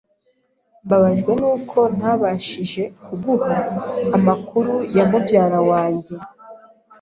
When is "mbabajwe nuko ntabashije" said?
0.85-2.83